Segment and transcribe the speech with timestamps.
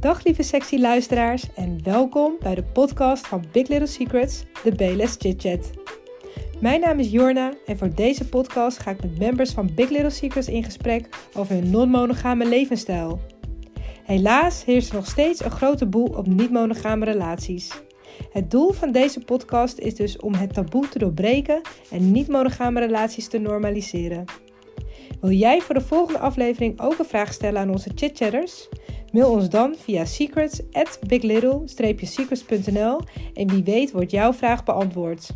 [0.00, 5.16] Dag lieve sexy luisteraars en welkom bij de podcast van Big Little Secrets, de BLS
[5.18, 5.70] Chit Chat.
[6.60, 10.10] Mijn naam is Jorna en voor deze podcast ga ik met members van Big Little
[10.10, 13.20] Secrets in gesprek over hun non-monogame levensstijl.
[14.04, 17.82] Helaas heerst er nog steeds een grote boel op niet-monogame relaties.
[18.32, 23.28] Het doel van deze podcast is dus om het taboe te doorbreken en niet-monogame relaties
[23.28, 24.24] te normaliseren.
[25.20, 28.68] Wil jij voor de volgende aflevering ook een vraag stellen aan onze chitchatters?
[29.12, 33.00] Mail ons dan via secrets at biglittle-secrets.nl
[33.34, 35.30] en wie weet wordt jouw vraag beantwoord.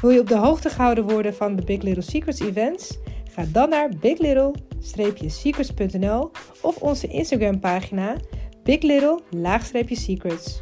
[0.00, 2.98] Wil je op de hoogte gehouden worden van de Big Little Secrets events?
[3.30, 6.30] Ga dan naar biglittle-secrets.nl
[6.62, 8.16] of onze Instagram pagina
[8.62, 10.60] biglittle-secrets.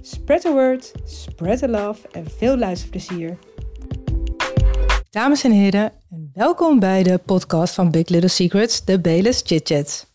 [0.00, 3.38] Spread the word, spread the love en veel luisterplezier.
[5.10, 5.92] Dames en heren,
[6.36, 10.06] welkom bij de podcast van Big Little Secrets, de Beles Chit Chat.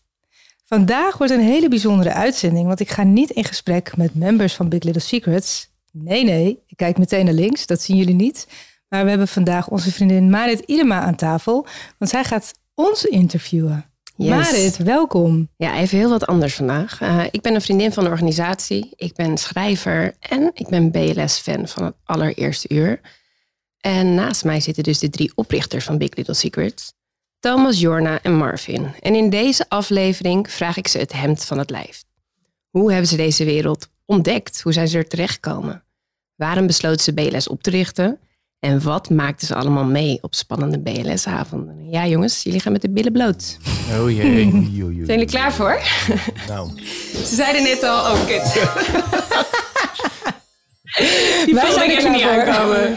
[0.64, 4.68] Vandaag wordt een hele bijzondere uitzending, want ik ga niet in gesprek met members van
[4.68, 5.70] Big Little Secrets.
[5.92, 8.46] Nee, nee, ik kijk meteen naar links, dat zien jullie niet.
[8.88, 11.66] Maar we hebben vandaag onze vriendin Marit Idema aan tafel,
[11.98, 13.84] want zij gaat ons interviewen.
[14.16, 14.28] Yes.
[14.28, 15.48] Marit, welkom.
[15.56, 17.00] Ja, even heel wat anders vandaag.
[17.00, 21.68] Uh, ik ben een vriendin van de organisatie, ik ben schrijver en ik ben BLS-fan
[21.68, 23.00] van het allereerste uur.
[23.82, 26.92] En naast mij zitten dus de drie oprichters van Big Little Secrets.
[27.40, 28.94] Thomas, Jorna en Marvin.
[29.00, 32.04] En in deze aflevering vraag ik ze het hemd van het lijf.
[32.70, 34.60] Hoe hebben ze deze wereld ontdekt?
[34.62, 35.84] Hoe zijn ze er terechtgekomen?
[36.34, 38.18] Waarom besloten ze BLS op te richten?
[38.58, 41.90] En wat maakten ze allemaal mee op spannende BLS-avonden?
[41.90, 43.58] Ja, jongens, jullie gaan met de billen bloot.
[44.00, 44.50] Oh jee.
[44.50, 45.82] Zijn jullie klaar voor?
[46.48, 46.70] Nou.
[47.24, 48.60] Ze zeiden net al, oh kut.
[51.44, 52.90] Die Wij zijn er klaar voor.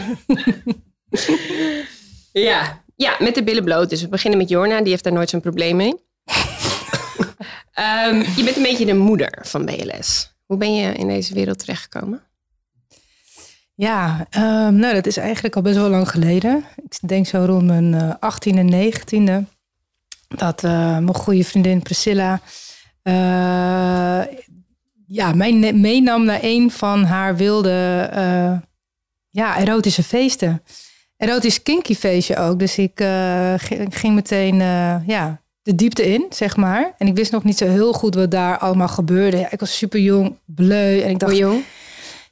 [2.48, 3.90] ja, ja, met de billen bloot.
[3.90, 5.94] Dus we beginnen met Jorna, die heeft daar nooit zo'n probleem mee.
[8.08, 10.34] um, je bent een beetje de moeder van BLS.
[10.46, 12.22] Hoe ben je in deze wereld terechtgekomen?
[13.74, 16.64] Ja, um, nou, dat is eigenlijk al best wel lang geleden.
[16.76, 19.54] Ik denk zo rond mijn uh, 18e en 19e.
[20.28, 22.40] Dat uh, mijn goede vriendin Priscilla
[23.02, 24.22] uh,
[25.06, 28.58] ja, mij meenam naar een van haar wilde uh,
[29.30, 30.62] ja, erotische feesten.
[31.16, 32.58] Erotisch kinky feestje ook.
[32.58, 33.54] Dus ik uh,
[33.88, 36.94] ging meteen uh, ja, de diepte in, zeg maar.
[36.98, 39.36] En ik wist nog niet zo heel goed wat daar allemaal gebeurde.
[39.36, 41.00] Ja, ik was super jong, bleu.
[41.00, 41.64] En ik dacht, Hoe jong?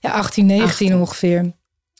[0.01, 1.01] Ja, 18, 19 18.
[1.01, 1.53] ongeveer.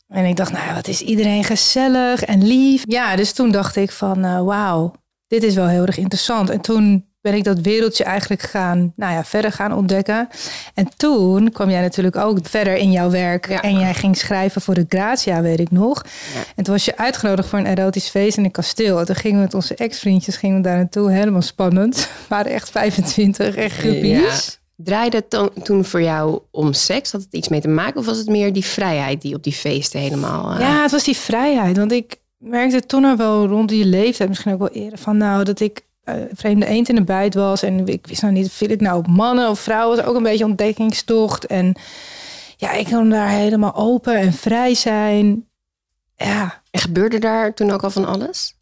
[0.07, 2.83] En ik dacht, nou, wat is iedereen gezellig en lief.
[2.87, 4.93] Ja, dus toen dacht ik van, uh, wauw,
[5.27, 6.49] dit is wel heel erg interessant.
[6.49, 10.27] En toen ben ik dat wereldje eigenlijk gaan, nou ja, verder gaan ontdekken.
[10.73, 13.49] En toen kwam jij natuurlijk ook verder in jouw werk.
[13.49, 13.61] Ja.
[13.61, 16.03] En jij ging schrijven voor de Grazia, weet ik nog.
[16.33, 16.39] Ja.
[16.55, 18.99] En toen was je uitgenodigd voor een erotisch feest in een kasteel.
[18.99, 21.11] En toen gingen we met onze ex-vriendjes gingen we daar naartoe.
[21.11, 21.95] Helemaal spannend.
[21.97, 24.59] We waren echt 25, echt groepjes.
[24.77, 24.83] Ja.
[24.83, 27.11] Draaide het to toen voor jou om seks?
[27.11, 27.99] Had het iets mee te maken?
[27.99, 30.53] Of was het meer die vrijheid die op die feesten helemaal...
[30.53, 30.59] Uh...
[30.59, 31.77] Ja, het was die vrijheid.
[31.77, 35.43] Want ik merkte toen al wel rond die leeftijd, misschien ook wel eerder, van nou,
[35.43, 37.63] dat ik uh, vreemde eend in de bijt was.
[37.63, 39.97] En ik wist nou niet, viel ik nou op mannen of vrouwen?
[39.97, 41.45] was ook een beetje ontdekkingstocht.
[41.45, 41.75] En
[42.57, 45.47] ja, ik kon daar helemaal open en vrij zijn.
[46.15, 46.61] Ja.
[46.71, 48.55] En gebeurde daar toen ook al van alles?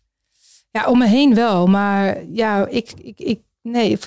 [0.72, 1.68] Ja, om me heen wel.
[1.68, 3.97] Maar ja, ik, ik, ik nee,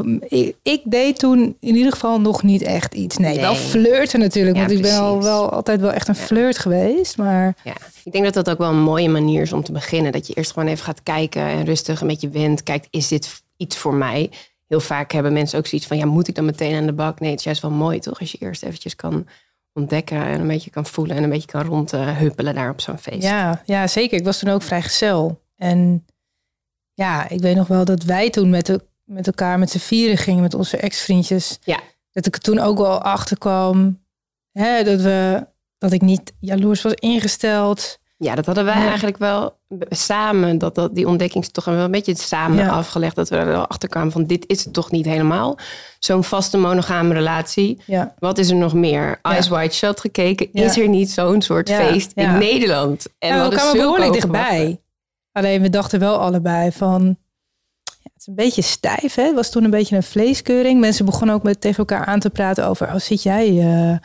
[0.63, 3.17] ik, deed toen in ieder geval nog niet echt iets.
[3.17, 3.41] Nee, nee.
[3.41, 4.57] wel flirten natuurlijk.
[4.57, 7.17] Ja, want ik ben al wel altijd wel echt een flirt geweest.
[7.17, 7.75] Maar ja,
[8.05, 10.13] ik denk dat dat ook wel een mooie manier is om te beginnen.
[10.13, 12.63] Dat je eerst gewoon even gaat kijken en rustig een beetje went.
[12.63, 14.31] Kijkt, is dit iets voor mij?
[14.67, 17.21] Heel vaak hebben mensen ook zoiets van, ja, moet ik dan meteen aan de bak?
[17.21, 18.21] Nee, het is juist wel mooi, toch?
[18.21, 19.27] Als je eerst eventjes kan
[19.73, 23.23] ontdekken en een beetje kan voelen en een beetje kan rondhuppelen daar op zo'n feest.
[23.23, 24.19] Ja, ja, zeker.
[24.19, 25.41] Ik was toen ook vrijgezel.
[25.57, 26.07] En
[26.95, 30.17] ja, ik weet nog wel dat wij toen met, de, met elkaar met z'n vieren
[30.17, 31.59] gingen, met onze ex-vriendjes.
[31.65, 31.81] Ja.
[32.13, 34.05] Dat ik er toen ook wel achter kwam
[34.53, 35.47] hè, dat, we,
[35.79, 37.99] dat ik niet jaloers was ingesteld.
[38.19, 38.87] Ja, dat hadden wij ja.
[38.87, 39.59] eigenlijk wel
[39.89, 42.69] samen, dat, dat, die ontdekkingstocht wel een beetje samen ja.
[42.69, 43.17] afgelegd.
[43.17, 45.59] Dat we er wel achter kwamen van dit is het toch niet helemaal.
[45.99, 47.81] Zo'n vaste monogame relatie.
[47.87, 48.15] Ja.
[48.19, 49.19] Wat is er nog meer?
[49.23, 50.53] Eyes Wide Shut gekeken.
[50.53, 53.07] Is er niet zo'n soort feest in Nederland?
[53.19, 54.81] En we kwamen behoorlijk dichtbij.
[55.33, 57.17] Alleen we dachten wel allebei van...
[58.13, 59.15] het is een beetje stijf.
[59.15, 59.23] Hè?
[59.23, 60.81] Het was toen een beetje een vleeskeuring.
[60.81, 62.87] Mensen begonnen ook met tegen elkaar aan te praten over...
[62.87, 63.97] Oh, zit jij uh,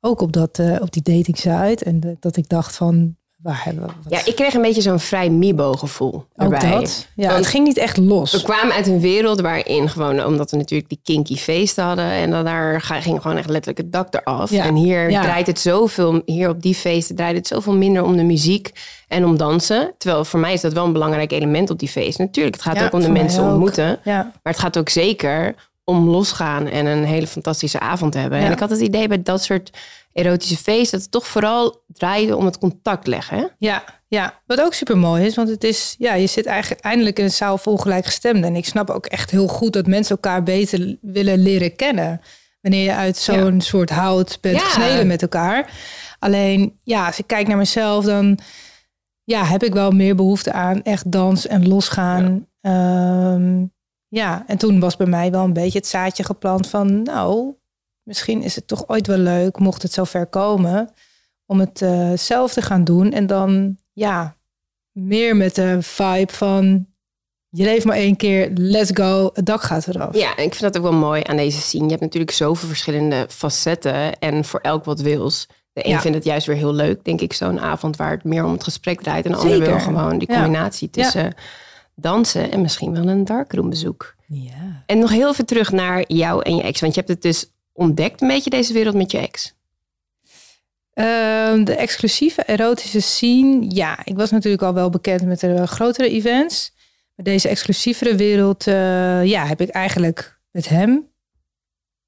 [0.00, 1.84] ook op, dat, uh, op die dating site?
[1.84, 4.12] En dat ik dacht van waar hebben we wat?
[4.12, 6.24] Ja, ik kreeg een beetje zo'n vrij Mibo-gevoel.
[6.36, 7.08] Ook dat.
[7.14, 8.32] Ja, Want het ging niet echt los.
[8.32, 12.04] We kwamen uit een wereld waarin gewoon, omdat we natuurlijk die kinky feesten hadden.
[12.04, 14.50] En dan daar ging gewoon echt letterlijk het dak eraf.
[14.50, 14.64] Ja.
[14.64, 15.22] En hier ja.
[15.22, 18.72] draait het zoveel, hier op die feesten draait het zoveel minder om de muziek
[19.08, 19.94] en om dansen.
[19.98, 22.24] Terwijl voor mij is dat wel een belangrijk element op die feesten.
[22.24, 24.00] Natuurlijk, het gaat ook om de mensen ontmoeten.
[24.04, 25.54] Maar het gaat ook zeker
[25.90, 28.38] om losgaan en een hele fantastische avond te hebben.
[28.38, 28.44] Ja.
[28.46, 29.70] En ik had het idee bij dat soort
[30.12, 33.38] erotische feesten dat het toch vooral draaide om het contact leggen.
[33.38, 33.44] Hè?
[33.58, 37.18] Ja, ja, wat ook super mooi is, want het is, ja, je zit eigenlijk eindelijk
[37.18, 38.44] in een zaal vol gelijkgestemden.
[38.44, 42.20] En ik snap ook echt heel goed dat mensen elkaar beter willen leren kennen.
[42.60, 44.64] Wanneer je uit zo'n soort hout bent Ja.
[44.64, 45.70] gesneden met elkaar.
[46.18, 48.38] Alleen, ja, als ik kijk naar mezelf, dan
[49.24, 52.46] ja, heb ik wel meer behoefte aan echt dans en losgaan.
[52.60, 53.38] Ja.
[54.12, 57.54] Ja, en toen was bij mij wel een beetje het zaadje geplant van, nou,
[58.02, 60.90] misschien is het toch ooit wel leuk, mocht het zover komen,
[61.46, 63.12] om het eh, zelf te gaan doen.
[63.12, 64.36] En dan, ja,
[64.92, 66.86] meer met de vibe van,
[67.48, 70.14] je leeft maar één keer, let's go, het dak gaat eraf.
[70.16, 71.84] Ja, en ik vind dat ook wel mooi aan deze scene.
[71.84, 75.46] Je hebt natuurlijk zoveel verschillende facetten en voor elk wat wils.
[75.72, 76.00] De een Ja.
[76.00, 78.64] vindt het juist weer heel leuk, denk ik, zo'n avond waar het meer om het
[78.64, 79.24] gesprek draait.
[79.24, 80.34] En de ander wil gewoon die Ja.
[80.42, 81.34] combinatie tussen
[82.00, 84.14] dansen en misschien wel een darkroom bezoek.
[84.26, 84.82] Ja.
[84.86, 87.50] En nog heel even terug naar jou en je ex, want je hebt het dus
[87.72, 89.54] ontdekt een beetje deze wereld met je ex.
[90.92, 93.64] Ehm, de exclusieve erotische scene.
[93.68, 96.72] Ja, ik was natuurlijk al wel bekend met de grotere events.
[97.14, 101.08] Maar deze exclusievere wereld eh, ja, heb ik eigenlijk met hem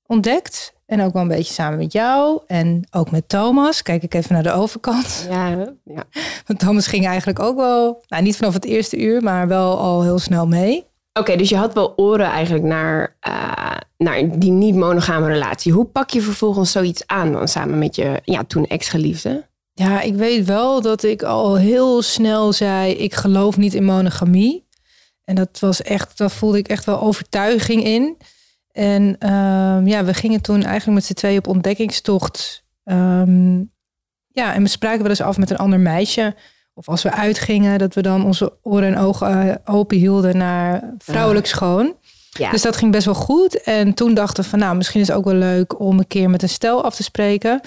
[0.06, 0.74] ontdekt.
[0.92, 2.40] En ook wel een beetje samen met jou.
[2.46, 3.82] En ook met Thomas.
[3.82, 5.26] Kijk ik even naar de overkant.
[5.30, 5.48] Ja,
[5.84, 6.04] ja.
[6.46, 10.02] Want Thomas ging eigenlijk ook wel, nou niet vanaf het eerste uur, maar wel al
[10.02, 10.86] heel snel mee.
[11.12, 15.72] Oké, dus je had wel oren eigenlijk naar, eh, naar die niet-monogame relatie.
[15.72, 19.46] Hoe pak je vervolgens zoiets aan dan samen met je ja, toen ex-geliefde?
[19.72, 24.66] Ja, ik weet wel dat ik al heel snel zei: ik geloof niet in monogamie.
[25.24, 28.16] En dat was echt, daar voelde ik echt wel overtuiging in.
[28.72, 32.64] En ehm, ja, we gingen toen eigenlijk met z'n tweeën op ontdekkingstocht.
[32.84, 33.58] Ehm,
[34.28, 36.34] ja, en we spraken wel eens af met een ander meisje.
[36.74, 40.94] Of als we uitgingen, dat we dan onze oren en ogen eh, open hielden naar
[40.98, 41.94] vrouwelijk schoon.
[42.30, 43.62] Ja, Dus dat ging best wel goed.
[43.62, 46.30] En toen dachten we van, nou, misschien is het ook wel leuk om een keer
[46.30, 47.60] met een stel af te spreken.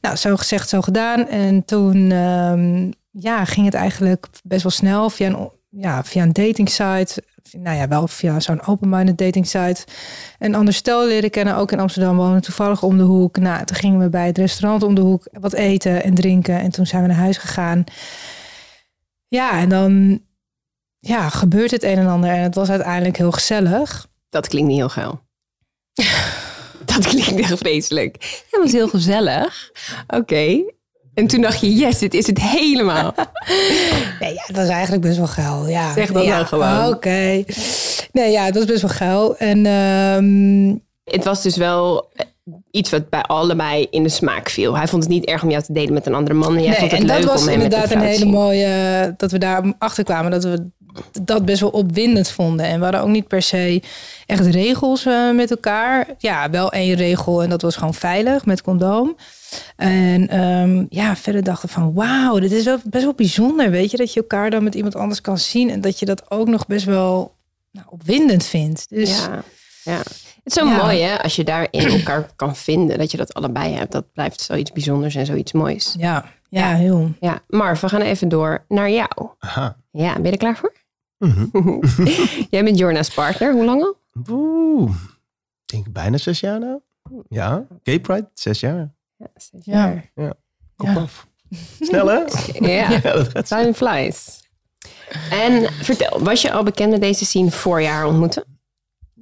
[0.00, 1.28] Nou, zo gezegd, zo gedaan.
[1.28, 6.32] En toen ehm, ja, ging het eigenlijk best wel snel via een, ja, via een
[6.32, 7.22] dating site.
[7.56, 9.84] Nou ja, wel via zo'n open-minded dating site.
[10.38, 13.36] Een ander stel leren kennen, ook in Amsterdam wonen, toevallig om de hoek.
[13.36, 16.60] Nou, toen gingen we bij het restaurant om de hoek wat eten en drinken.
[16.60, 17.84] En toen zijn we naar huis gegaan.
[19.28, 20.22] Ja, en dan
[20.98, 22.30] ja, gebeurt het een en ander.
[22.30, 24.06] En het was uiteindelijk heel gezellig.
[24.28, 25.22] dat klinkt niet heel geil.
[26.94, 28.44] dat klinkt echt vreselijk.
[28.50, 29.70] Dat was heel gezellig.
[30.06, 30.64] Oké.
[31.14, 33.14] En toen dacht je, yes, dit is het helemaal.
[34.20, 35.68] Nee, ja, het was eigenlijk best wel geil.
[35.68, 35.92] Ja.
[35.92, 36.86] Zeg dat ja, nou gewoon.
[36.94, 37.44] Oké.
[38.12, 39.36] Nee, ja, het was best wel geil.
[39.36, 42.10] En ehm, het was dus wel
[42.70, 44.76] iets wat bij allebei in de smaak viel.
[44.76, 46.56] Hij vond het niet erg om jou te delen met een andere man.
[46.56, 48.02] En jij nee, vond het en leuk dat was om hem met inderdaad een een
[48.02, 49.14] vrouw te hele mooie...
[49.16, 50.30] Dat we daar achter kwamen.
[50.30, 50.70] Dat we
[51.22, 52.66] dat best wel opwindend vonden.
[52.66, 53.82] En we hadden ook niet per se
[54.26, 56.06] echt regels eh, met elkaar.
[56.18, 57.42] Ja, wel één regel.
[57.42, 59.16] En dat was gewoon veilig met condoom.
[59.76, 63.70] En ehm, ja, verder dachten van wauw, dit is wel best wel bijzonder.
[63.70, 65.70] Weet je, dat je elkaar dan met iemand anders kan zien.
[65.70, 67.34] En dat je dat ook nog best wel
[67.70, 68.86] nou, opwindend vindt.
[68.88, 69.42] Dus Ja,
[69.84, 69.96] ja.
[69.98, 70.76] Het is zo Ja.
[70.84, 72.98] mooi hè, als je daarin elkaar kan vinden.
[72.98, 73.92] Dat je dat allebei hebt.
[73.92, 75.94] Dat blijft zoiets bijzonders en zoiets moois.
[75.98, 77.12] ja, ja, heel.
[77.20, 79.28] Ja, Marv, we gaan even door naar jou.
[79.38, 79.76] Aha.
[79.90, 80.72] Ja, ben je er klaar voor?
[81.24, 81.86] Mhm.
[82.50, 83.52] Jij bent Jorna's partner.
[83.52, 83.96] Hoe lang al?
[84.30, 84.94] Oeh,
[85.62, 86.80] ik denk bijna zes jaar nou.
[87.28, 88.94] Ja, Gay Pride, zes jaar.
[89.16, 90.02] Ja, zes Ja.
[90.14, 90.34] jaar.
[90.76, 91.00] Kom Ja.
[91.00, 91.26] af.
[91.80, 92.24] Snel hè?
[92.68, 93.56] Ja, Ja, dat gaat zo.
[93.56, 94.42] time flies.
[95.30, 98.44] En vertel, was je al bekend met deze scene voor je haar ontmoeten?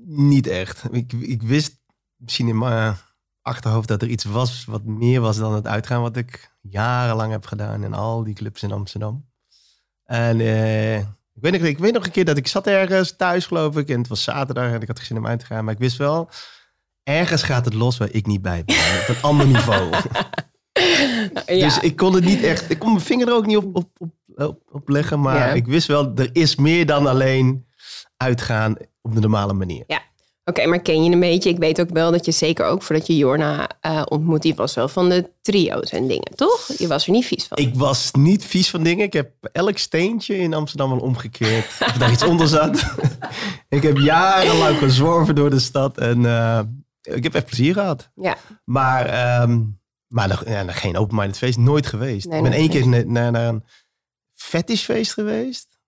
[0.05, 0.83] Niet echt.
[0.91, 1.81] Ik, ik wist
[2.17, 2.95] misschien in mijn
[3.43, 7.47] achterhoofd dat er iets was wat meer was dan het uitgaan wat ik jarenlang heb
[7.47, 9.25] gedaan in al die clubs in Amsterdam.
[10.05, 11.03] En eh,
[11.35, 13.89] ik, weet nog, ik weet nog een keer dat ik zat ergens thuis geloof ik
[13.89, 15.65] en het was zaterdag en ik had geen zin om uit te gaan.
[15.65, 16.29] Maar ik wist wel,
[17.03, 18.77] ergens gaat het los waar ik niet bij ben.
[18.77, 19.91] Op een ander niveau.
[21.47, 22.71] Dus ik kon het niet echt.
[22.71, 25.21] Ik kon mijn vinger er ook niet op, op, op, op, op leggen.
[25.21, 25.53] Maar Ja.
[25.53, 27.67] ik wist wel, er is meer dan alleen
[28.17, 29.85] uitgaan op de normale manier.
[30.45, 31.49] Oké, maar ken je een beetje?
[31.51, 34.75] Ik weet ook wel dat je zeker ook voordat je Jorna eh ontmoet, die was
[34.75, 36.69] wel van de trio's en dingen, toch?
[36.79, 37.59] Je was er niet vies van.
[37.59, 39.05] Ik was niet vies van dingen.
[39.05, 41.65] Ik heb elk steentje in Amsterdam al omgekeerd.
[41.65, 42.95] Of daar iets onder zat.
[43.69, 45.99] ik heb jarenlang gezworven door de stad.
[45.99, 46.61] En eh,
[47.03, 48.11] ik heb echt plezier gehad.
[48.15, 49.61] Ja, Maar, ehm,
[50.07, 51.59] maar nog, ja, nog geen open-minded feest.
[51.59, 52.27] Nooit geweest.
[52.27, 53.65] Nee, ik ben één keer naar, naar, naar een
[54.35, 55.79] fetishfeest geweest.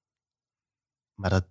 [1.14, 1.44] Maar dat,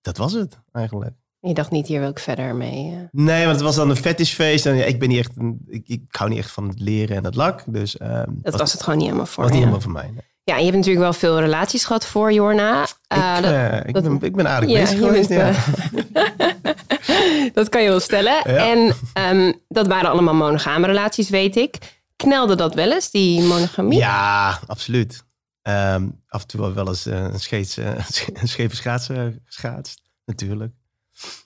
[0.00, 1.14] dat was het eigenlijk.
[1.40, 2.90] Je dacht niet, hier wil ik verder mee.
[2.92, 2.98] eh.
[3.10, 4.66] Nee, want het was dan een fetishfeest.
[4.66, 7.16] En ja, ik ben niet echt, een, ik, ik hou niet echt van het leren
[7.16, 7.62] en het lak.
[7.66, 10.10] Dus ehm, Dat was, het gewoon niet helemaal voor was niet helemaal voor mij.
[10.14, 10.24] nee.
[10.44, 12.86] Ja, en je hebt natuurlijk wel veel relaties gehad voor Jorna.
[13.08, 15.28] Eh, ik, dat- eh, ik, dat- ben, ik ben aardig Ja, bezig geweest.
[15.28, 16.34] bent, Ja.
[17.54, 18.44] dat kan je wel stellen.
[18.44, 21.78] En ehm, dat waren allemaal monogame relaties, weet ik.
[22.16, 23.98] Knelde dat wel eens, die monogamie?
[23.98, 25.24] Ja, absoluut.
[25.62, 27.86] Ehm, af en toe wel eens eh, een, scheets, eh,
[28.40, 30.72] een scheve schaats eh, geschaatst, natuurlijk.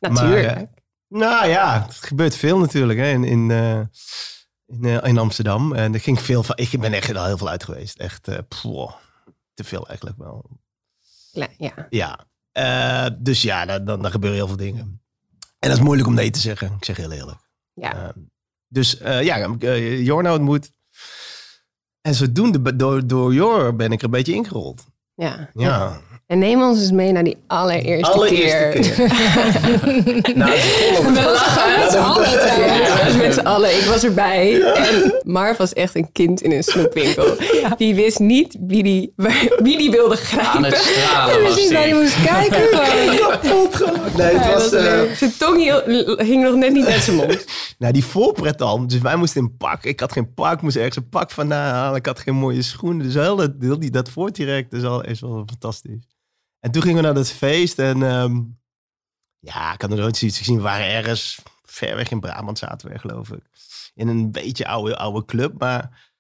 [0.00, 0.54] Natuurlijk.
[0.54, 0.68] Maar, eh,
[1.08, 3.80] nou ja, het gebeurt veel natuurlijk hè, in, in, eh,
[4.66, 5.72] in, eh, in Amsterdam.
[5.74, 6.56] En er ging veel van.
[6.56, 7.98] Ik ben echt al heel veel uit geweest.
[7.98, 8.24] Echt
[9.54, 10.44] te veel eigenlijk wel.
[11.32, 11.48] Ja,
[11.90, 13.10] ja.
[13.18, 15.00] Dus ja, dan, dan, dan gebeuren heel veel dingen.
[15.58, 16.72] En dat is moeilijk om nee te zeggen.
[16.76, 17.38] Ik zeg heel eerlijk.
[17.74, 17.94] ja.
[17.94, 18.18] Ehm,
[18.70, 20.72] dus eh, ja, uh, Jorno ontmoet.
[22.00, 24.86] En zodoende, door, door Jor ben ik er een beetje ingerold.
[25.14, 25.50] ja.
[25.54, 26.00] Ja.
[26.30, 29.08] En neem ons eens mee naar die allereerste, Allereerste keer.
[29.08, 30.36] keer.
[30.38, 30.50] nou.
[31.14, 33.18] We lachen met z'n allen.
[33.18, 33.76] Met z'n allen.
[33.76, 34.62] Ik was erbij.
[34.62, 37.34] En Marv was echt een kind in een snoepwinkel.
[37.76, 39.12] Die wist niet wie die,
[39.62, 40.94] wie die wilde Aan het grijpen.
[40.94, 41.94] stralen was waar hij.
[41.94, 42.60] moest kijken.
[44.16, 44.70] Nee, het was...
[44.70, 45.12] was eh.
[45.16, 45.56] Zijn tong
[46.18, 47.44] hing nog net niet uit zijn mond.
[47.78, 48.86] nou, die voorpret al.
[48.86, 49.84] Dus wij moesten in pak.
[49.84, 50.52] Ik had geen pak.
[50.52, 51.96] Ik moest ergens een pak vandaan halen.
[51.96, 53.02] Ik had geen mooie schoenen.
[53.06, 56.08] Dus heel dat, heel die, dat is, al, is wel fantastisch.
[56.60, 57.78] En toen gingen we naar dat feest.
[57.78, 58.40] En ehm,
[59.38, 60.56] ja, ik had nog nooit zoiets gezien.
[60.56, 63.42] We waren ergens ver weg in Brabant zaten we, geloof ik.
[63.94, 65.58] In een beetje oude, oude club.
[65.58, 66.10] Maar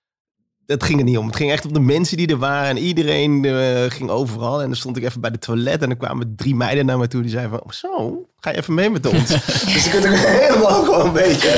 [0.66, 1.26] het ging er niet om.
[1.26, 2.68] Het ging echt om de mensen die er waren.
[2.68, 4.60] En iedereen eh, ging overal.
[4.60, 5.82] En dan stond ik even bij de toilet.
[5.82, 7.22] En er kwamen drie meiden naar me toe.
[7.22, 9.28] Die zeiden van, zo, ga je even mee met ons?
[9.74, 11.48] dus ik kon ook helemaal gewoon een beetje...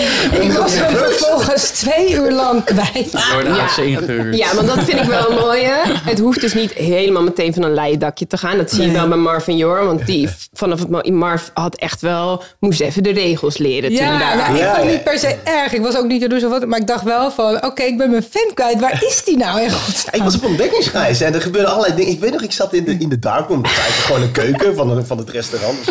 [0.40, 3.12] Ik was hem vervolgens twee uur lang kwijt.
[3.32, 3.82] Door de Ja.
[3.82, 4.36] ingehuurd.
[4.36, 5.72] Ja, want dat vind ik wel een mooie.
[6.04, 8.56] Het hoeft dus niet helemaal meteen van een leien dakje te gaan.
[8.56, 9.84] Dat zie je wel bij Marv en Jor.
[9.84, 12.42] Want die vanaf het Marv had echt wel...
[12.58, 15.36] Moest even de regels leren toen Ja, nou, ik Ja, vond het niet per se
[15.44, 15.72] erg.
[15.72, 16.66] Ik was ook niet jaloers of wat.
[16.66, 18.80] Maar ik dacht wel van, oké, ik ben mijn fan kwijt.
[18.80, 20.14] Waar is die nou in godsnaam?
[20.14, 22.12] Ik was op ontdekkingsreis en er gebeurden allerlei dingen.
[22.12, 23.62] Ik weet nog, ik zat in de, in de darkroom.
[23.62, 25.78] Dat is eigenlijk gewoon een keuken van, een, van het restaurant.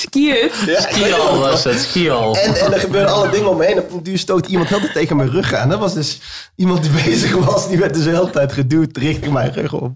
[0.11, 0.65] zoiets.
[0.65, 0.99] Dat was- Ski het.
[0.99, 2.35] Ja, Skial was het, skial.
[2.37, 3.75] En, en er gebeurden alle dingen om me heen.
[3.75, 5.69] En op een duur stoot iemand heel de tijd tegen mijn rug aan.
[5.69, 6.19] Dat was dus
[6.55, 7.67] iemand die bezig was.
[7.67, 9.91] Die werd dus de hele tijd geduwd richting mijn rug op.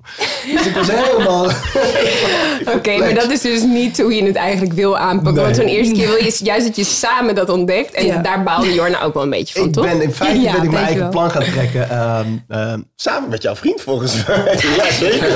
[0.56, 1.46] Dus ik was helemaal...
[2.76, 5.34] Oké, maar dat is dus niet hoe je het eigenlijk wil aanpakken.
[5.34, 5.44] Nee.
[5.44, 7.94] Want zo'n eerste keer wil je juist dat je samen dat ontdekt.
[7.94, 8.18] En Ja.
[8.22, 9.86] daar baalde Jorna ook wel een beetje van, Ik toch?
[9.86, 11.10] ben in feite Ja, ben ik mijn eigen wel.
[11.12, 11.90] plan gaan trekken.
[11.90, 14.60] ehm, ehm, samen met jouw vriend volgens mij.
[14.78, 15.32] ja, zeker.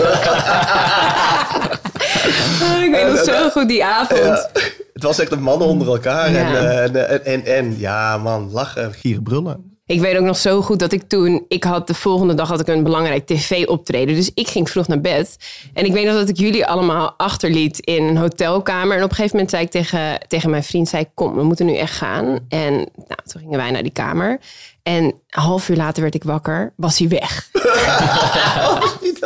[2.61, 4.49] Oh, ik weet nog zo goed die avond.
[4.93, 6.25] Het was echt een mannen onder elkaar.
[6.25, 9.68] Eh, en, en, en, en ja, man, lachen, gieren, brullen.
[9.89, 11.45] Ik weet ook nog zo goed dat ik toen...
[11.47, 14.15] Ik had de volgende dag had ik een belangrijk tv-optreden.
[14.15, 15.37] Dus ik ging vroeg naar bed.
[15.73, 18.97] En ik weet nog dat ik jullie allemaal achterliet in een hotelkamer.
[18.97, 20.89] En op een gegeven moment zei ik tegen, tegen mijn vriend...
[20.89, 22.39] Zei, ik, kom, we moeten nu echt gaan.
[22.49, 24.39] En nou, toen gingen wij naar die kamer.
[24.83, 26.73] En een half uur later werd ik wakker.
[26.75, 27.49] Was hij weg.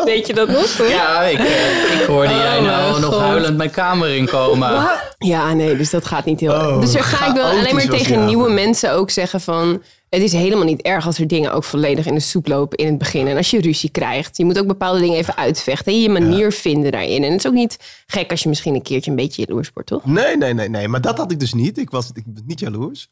[0.06, 0.66] Weet je dat nog?
[0.66, 0.90] toch?
[0.90, 4.90] Ja, ik, eh, ik hoorde jij Oh, nou mijn nog huilend mijn kamer inkomen.
[5.18, 7.88] Ja, nee, dus dat gaat niet heel Oh, Dus dan ga ik wel alleen maar
[7.88, 9.82] tegen nieuwe mensen ook zeggen van...
[10.14, 12.86] Het is helemaal niet erg als er dingen ook volledig in de soep lopen in
[12.88, 13.28] het begin.
[13.28, 14.38] En als je ruzie krijgt.
[14.38, 15.94] Je moet ook bepaalde dingen even uitvechten.
[15.94, 17.24] En je manier vinden daarin.
[17.24, 19.90] En het is ook niet gek als je misschien een keertje een beetje jaloers wordt,
[19.90, 20.06] toch?
[20.06, 20.88] Nee, nee, nee, nee.
[20.88, 21.78] Maar dat had ik dus niet.
[21.78, 23.10] Ik was ik ben niet jaloers.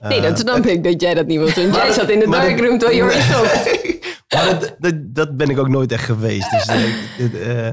[0.00, 1.72] Nee, dat snap ik dat jij dat niet wilt doen.
[1.82, 3.80] Jij zat in de darkroom terwijl je hoorde stond.
[4.34, 6.50] Maar dat, dat, dat ben ik ook nooit echt geweest.
[6.50, 7.72] Dus eh, eh,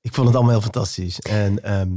[0.00, 1.20] ik vond het allemaal heel fantastisch.
[1.20, 1.88] En ehm,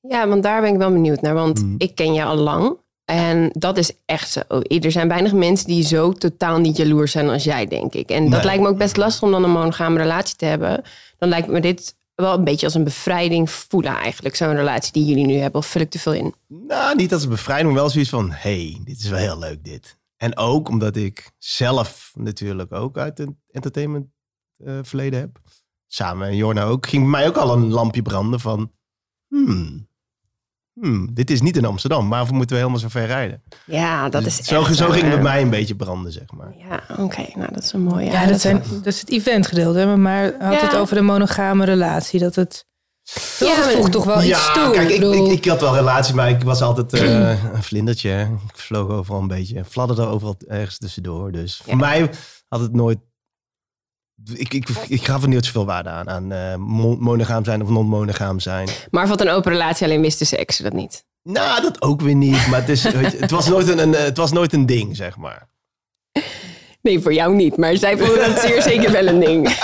[0.00, 1.34] Ja, want daar ben ik wel benieuwd naar.
[1.34, 1.74] Want Mm.
[1.78, 2.76] ik ken je al lang.
[3.04, 4.40] En dat is echt zo.
[4.68, 8.08] Er zijn weinig mensen die zo totaal niet jaloers zijn als jij, denk ik.
[8.10, 8.44] En dat Nee.
[8.44, 10.82] lijkt me ook best lastig om dan een monogame relatie te hebben.
[11.18, 14.36] Dan lijkt me dit wel een beetje als een bevrijding voelen eigenlijk.
[14.36, 15.60] Zo'n relatie die jullie nu hebben.
[15.60, 16.34] Of vul ik te veel in?
[16.48, 18.30] nou, niet als een bevrijding, maar wel zoiets van...
[18.30, 19.98] hey, dit is wel heel leuk, dit.
[20.16, 24.06] En ook omdat ik zelf natuurlijk ook uit een entertainment
[24.56, 25.40] eh, verleden heb.
[25.86, 26.86] Samen en Jorna ook.
[26.86, 28.72] Ging bij mij ook al een lampje branden van...
[29.28, 29.88] Hmm,
[30.80, 32.08] hmm, dit is niet in Amsterdam.
[32.08, 33.42] Waarvoor moeten we helemaal zo ver rijden?
[33.66, 36.32] Ja, dat Dus is zo, echt zo ging het bij mij een beetje branden, zeg
[36.36, 36.54] maar.
[36.68, 37.26] Ja, oké.
[37.34, 38.10] Nou, dat is een mooie.
[38.10, 39.86] Ja, dat, zijn, dat is het eventgedeelte.
[39.86, 40.60] Maar had Ja.
[40.60, 42.20] het over de monogame relatie.
[42.20, 42.66] Dat het...
[43.38, 44.70] Ja, Ja, dat voegt toch wel iets toe.
[44.70, 48.08] kijk, ik, bedoel- ik, ik had wel relatie, maar ik was altijd eh, een vlindertje.
[48.10, 48.22] hè.
[48.22, 51.32] Ik vloog overal een beetje, fladderde overal ergens tussendoor.
[51.32, 52.10] Dus voor mij
[52.48, 52.98] had het nooit...
[54.32, 57.68] Ik, ik, ik gaf er niet zoveel waarde aan, aan eh, mo- monogaam zijn of
[57.68, 58.68] non-monogaam zijn.
[58.90, 61.04] Maar wat een open relatie, alleen miste ze exen dat niet.
[61.22, 62.46] Nou, dat ook weer niet.
[62.46, 64.96] Maar het, is, weet je, het, was nooit een, een, het was nooit een ding,
[64.96, 65.48] zeg maar.
[66.82, 67.56] Nee, voor jou niet.
[67.56, 69.48] Maar zij vonden dat zeer zeker wel een ding.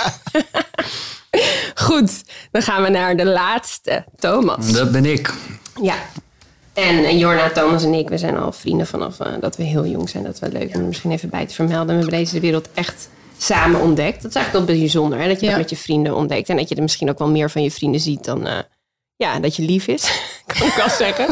[1.75, 4.05] Goed, dan gaan we naar de laatste.
[4.15, 4.71] Thomas.
[4.71, 5.33] Dat ben ik.
[5.81, 5.95] Ja.
[6.73, 9.85] En, en Jorna, Thomas en ik, we zijn al vrienden vanaf eh, dat we heel
[9.85, 10.23] jong zijn.
[10.23, 11.87] Dat we leuk om misschien even bij te vermelden.
[11.95, 13.09] We hebben deze wereld echt
[13.41, 14.21] samen ontdekt.
[14.21, 15.27] Dat is eigenlijk wel bijzonder, hè?
[15.27, 15.51] dat je Ja.
[15.51, 16.49] dat met je vrienden ontdekt.
[16.49, 18.59] En dat je er misschien ook wel meer van je vrienden ziet dan eh,
[19.15, 20.21] ja, dat je lief is.
[20.57, 21.25] kan ik wel zeggen.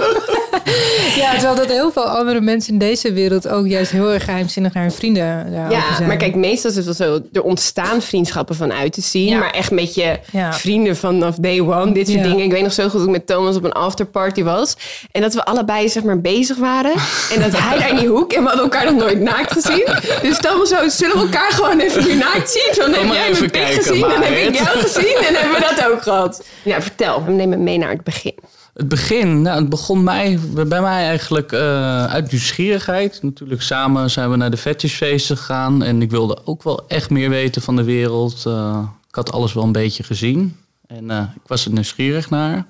[1.15, 4.73] Ja, terwijl dat heel veel andere mensen in deze wereld ook juist heel erg geheimzinnig
[4.73, 6.07] naar hun vrienden daarover Ja, zijn.
[6.07, 7.19] maar kijk, meestal is het wel zo.
[7.33, 9.25] Er ontstaan vriendschappen vanuit te zien.
[9.27, 9.37] Ja.
[9.37, 10.53] Maar echt met je Ja.
[10.53, 11.91] vrienden vanaf day one.
[11.91, 12.25] Dit soort Ja.
[12.27, 12.43] dingen.
[12.45, 14.75] Ik weet nog zo goed dat ik met Thomas op een afterparty was.
[15.11, 16.91] En dat we allebei zeg maar bezig waren.
[17.33, 18.33] En dat hij daar in die hoek.
[18.33, 19.85] En we hadden elkaar nog nooit naakt gezien.
[20.21, 22.73] Dus Thomas zo, zullen we elkaar gewoon even nu naakt zien?
[22.77, 23.99] Dan heb maar jij even mijn pik kijken, gezien.
[24.01, 25.17] Dan heb ik jou gezien.
[25.27, 26.43] En hebben we dat ook gehad.
[26.63, 27.23] Ja, vertel.
[27.27, 28.33] Neem me mee naar het begin.
[28.79, 33.19] Het begin, nou, het begon mij, bij mij eigenlijk eh, uit nieuwsgierigheid.
[33.21, 35.83] Natuurlijk samen zijn we naar de fetishfeesten gegaan.
[35.83, 38.43] En ik wilde ook wel echt meer weten van de wereld.
[38.45, 40.57] Eh, ik had alles wel een beetje gezien.
[40.87, 42.65] En eh, ik was er nieuwsgierig naar.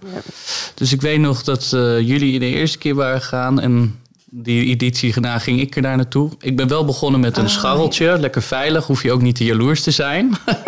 [0.75, 3.59] Dus ik weet nog dat jullie de eerste keer waren gegaan.
[3.59, 3.98] En
[4.31, 6.29] die editie gedaan ging ik er daar naartoe.
[6.39, 8.19] Ik ben wel begonnen met een scharreltje.
[8.19, 10.31] Lekker veilig, hoef je ook niet te jaloers te zijn.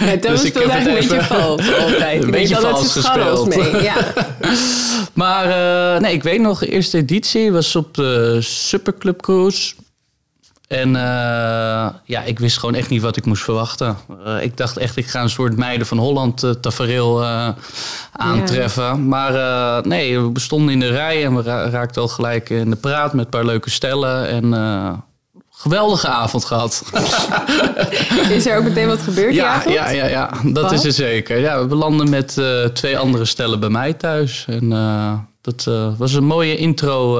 [0.00, 2.20] Ja, Dus ik heb eigenlijk een beetje vals altijd.
[2.22, 3.56] Een Ik beetje vals gespeeld.
[3.56, 3.82] mee.
[3.82, 3.96] Ja.
[5.12, 5.44] Maar
[5.94, 9.72] eh, nee, ik weet nog, de eerste editie was op de Superclub Cruise.
[10.70, 13.96] En eh, ja, ik wist gewoon echt niet wat ik moest verwachten.
[14.24, 17.24] Eh, ik dacht echt, ik ga een soort meiden van Holland uh, tafereel
[18.12, 19.08] aantreffen.
[19.08, 19.32] Maar
[19.86, 23.12] nee, we stonden in de rij en we ra raakten al gelijk in de praat
[23.12, 24.28] met een paar leuke stellen.
[24.28, 25.04] En
[25.50, 26.82] geweldige avond gehad.
[28.30, 29.74] Is er ook meteen wat gebeurd die Ja, avond?
[29.74, 30.72] ja, ja, ja, dat Wat?
[30.72, 31.38] is er zeker.
[31.38, 32.40] Ja, we belanden met
[32.72, 34.44] twee andere stellen bij mij thuis.
[34.48, 34.68] En
[35.40, 35.64] dat
[35.98, 37.18] was een mooie intro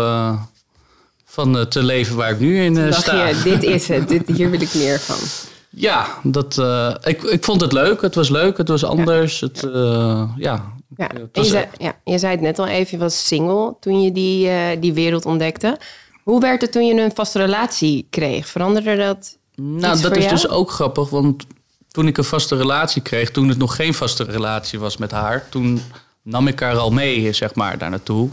[1.31, 3.27] van het leven waar ik nu in eh, dacht sta.
[3.27, 4.09] je, dit is het.
[4.09, 5.17] Dit, hier wil ik meer van.
[5.71, 8.01] Ja, dat, eh, ik, ik vond het leuk.
[8.01, 9.41] Het was leuk, het was anders.
[9.41, 10.73] Het, eh, ja.
[10.97, 11.11] Ja.
[11.15, 14.13] Het je, zei, ja, je zei het net al even, je was single toen je
[14.13, 15.79] die, eh, die wereld ontdekte.
[16.23, 18.47] Hoe werd het toen je een vaste relatie kreeg?
[18.47, 19.37] Veranderde dat?
[19.55, 20.35] Nou, dat is jou?
[20.35, 21.47] dus ook grappig, want
[21.91, 25.49] toen ik een vaste relatie kreeg, toen het nog geen vaste relatie was met haar,
[25.51, 25.83] toen
[26.23, 28.29] nam ik haar al mee, zeg maar, daar naartoe.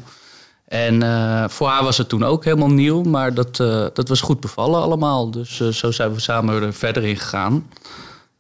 [0.68, 4.22] En eh, voor haar was het toen ook helemaal nieuw, maar dat, eh, dat was
[4.22, 5.32] goed bevallen allemaal.
[5.32, 7.70] Dus eh, zo zijn we samen er verder in gegaan.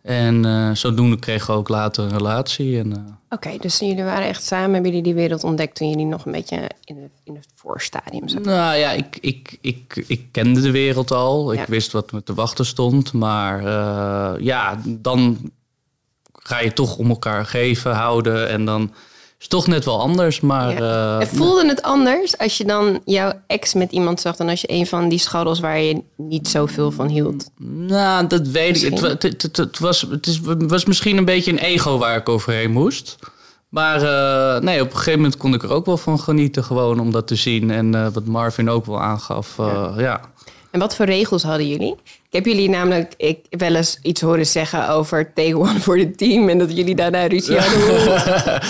[0.02, 2.80] En zodoende kregen we ook later een relatie.
[2.80, 6.26] En, Oké, dus jullie waren echt samen, hebben jullie die wereld ontdekt toen jullie nog
[6.26, 8.46] een beetje in het, in het voorstadium zaten?
[8.46, 11.54] Nou ja, ik, ik, ik, ik kende de wereld al.
[11.54, 13.14] Ik wist wat me te wachten stond.
[13.14, 13.64] Maar
[14.44, 15.52] ja, dan
[16.34, 18.50] ga je toch om elkaar geven, houden.
[18.50, 18.94] En dan
[19.40, 20.40] is toch net wel anders.
[20.42, 21.20] Maar Ja.
[21.20, 24.36] eh, voelde het anders als je dan jouw ex met iemand zag...
[24.36, 27.50] dan als je een van die scharrels waar je niet zoveel van hield?
[27.88, 29.00] nou, dat weet ik.
[29.00, 32.30] Het, het, het, het, was, het is, was misschien een beetje een ego waar ik
[32.30, 33.16] overheen moest.
[33.70, 36.64] Maar eh, nee, op een gegeven moment kon ik er ook wel van genieten.
[36.64, 37.72] Gewoon om dat te zien.
[37.72, 39.54] En eh, wat Marvin ook wel aangaf.
[39.98, 40.22] ja.
[40.72, 41.96] En wat voor regels hadden jullie?
[42.04, 46.18] Ik heb jullie namelijk ik, wel eens iets horen zeggen over take one voor het
[46.18, 46.50] team...
[46.50, 48.62] en dat jullie daarna ruzie hadden.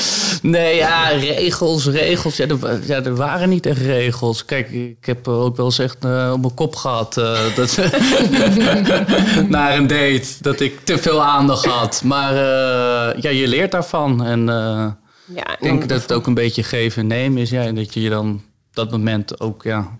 [0.42, 2.38] Nee, ja, regels, regels.
[2.38, 4.46] Ja er, ja, er waren niet echt regels.
[4.46, 7.18] Kijk, ik heb ook wel eens echt eh, op mijn kop gehad.
[7.18, 7.78] eh, dat,
[9.50, 10.28] naar een date.
[10.42, 12.02] Dat ik te veel aandacht had.
[12.04, 14.24] Maar eh, ja, je leert daarvan.
[14.24, 17.50] En Ja, ik denk dat het ook een beetje geven en nemen is.
[17.50, 18.30] Ja, en dat je je dan
[18.70, 19.96] op dat moment ook, ja...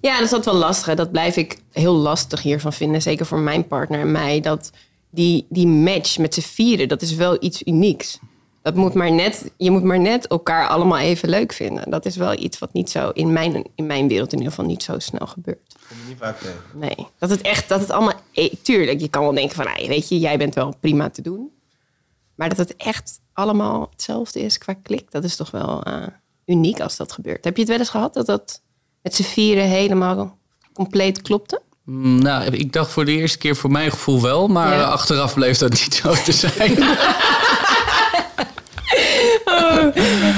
[0.00, 0.86] Ja, dat is altijd wel lastig.
[0.86, 0.94] hè.
[0.94, 3.02] Dat blijf ik heel lastig hiervan vinden.
[3.02, 4.40] Zeker voor mijn partner en mij.
[4.40, 4.70] Dat
[5.10, 8.18] die, die match met z'n vieren, dat is wel iets unieks.
[8.62, 11.90] Dat moet maar net, je moet maar net elkaar allemaal even leuk vinden.
[11.90, 14.70] Dat is wel iets wat niet zo in mijn, in mijn wereld in ieder geval
[14.70, 15.76] niet zo snel gebeurt.
[15.88, 16.62] Kom je niet vaak tegen.
[16.72, 19.88] Nee, dat het echt, dat het allemaal, eh, tuurlijk, je kan wel denken van, nou,
[19.88, 21.52] weet je, jij bent wel prima te doen.
[22.34, 26.06] Maar dat het echt allemaal hetzelfde is qua klik, dat is toch wel eh,
[26.46, 27.44] uniek als dat gebeurt.
[27.44, 28.62] Heb je het wel eens gehad dat dat
[29.04, 30.36] met z'n vieren helemaal
[30.72, 31.60] compleet klopte?
[31.84, 34.48] Mm, Nou, ik dacht voor de eerste keer voor mijn gevoel wel.
[34.48, 34.82] Maar Ja.
[34.82, 36.76] achteraf bleef dat niet zo te zijn.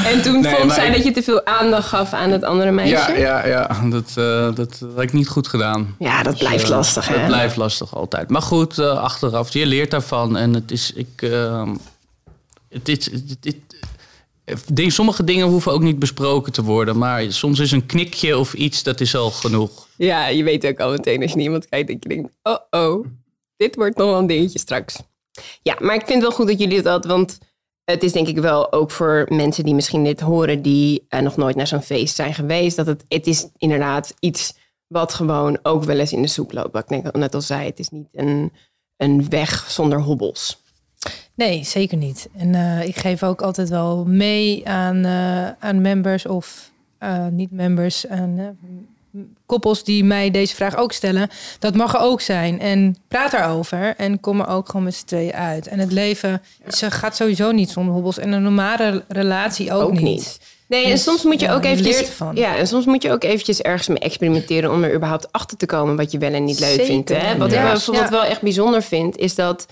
[0.06, 2.70] En toen Nee, vond zij ik- dat je te veel aandacht gaf aan het andere
[2.70, 2.94] meisje?
[2.94, 3.80] ja, ja, ja.
[3.90, 5.94] Dat, eh, dat had ik niet goed gedaan.
[5.98, 7.16] Ja, dat blijft Eh, lastig, hè?
[7.16, 8.30] Het blijft lastig altijd.
[8.30, 10.36] Maar goed, eh, achteraf, je leert daarvan.
[10.36, 11.68] En het is, ik, eh,
[12.68, 13.75] het is, het, het-
[14.72, 16.98] ding- sommige dingen hoeven ook niet besproken te worden.
[16.98, 19.88] Maar soms is een knikje of iets, dat is al genoeg.
[19.96, 22.58] Ja, je weet ook al meteen als je naar iemand kijkt dat je denkt, oh
[22.70, 23.06] oh,
[23.56, 24.98] dit wordt nog wel een dingetje straks.
[25.62, 27.38] Ja, maar ik vind het wel goed dat jullie dat, want
[27.84, 31.36] het is denk ik wel ook voor mensen die misschien dit horen, die eh, nog
[31.36, 34.54] nooit naar zo'n feest zijn geweest, dat het, het is inderdaad iets
[34.86, 36.72] wat gewoon ook wel eens in de soep loopt.
[36.72, 38.52] Wat ik net al zei, het is niet een,
[38.96, 40.62] een weg zonder hobbels.
[41.36, 42.28] Nee, zeker niet.
[42.36, 48.08] En eh, ik geef ook altijd wel mee aan, eh, aan members of eh, niet-members,
[48.08, 48.56] aan
[49.10, 51.28] m- koppels die mij deze vraag ook stellen.
[51.58, 52.60] Dat mag er ook zijn.
[52.60, 55.66] En praat daarover en kom er ook gewoon met z'n tweeën uit.
[55.66, 56.42] En het leven
[56.80, 58.18] eh, gaat sowieso niet zonder hobbels.
[58.18, 60.02] En een normale relatie ook, Ook niet.
[60.02, 60.40] niet.
[60.68, 61.98] Nee, en Dus, soms moet je ja, ook je eventjes...
[61.98, 62.36] ervan.
[62.36, 64.72] Ja, en soms moet je ook eventjes ergens mee experimenteren...
[64.72, 66.86] om er überhaupt achter te komen wat je wel en niet leuk Zeker.
[66.86, 67.08] vindt.
[67.08, 67.36] Hè?
[67.36, 67.62] Wat Ja.
[67.66, 68.10] ik bijvoorbeeld Ja.
[68.10, 69.16] wel echt bijzonder vind...
[69.16, 69.66] is dat